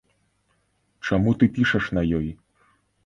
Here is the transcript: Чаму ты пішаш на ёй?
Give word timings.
Чаму 1.09 1.35
ты 1.43 1.51
пішаш 1.59 1.85
на 1.99 2.07
ёй? 2.21 2.27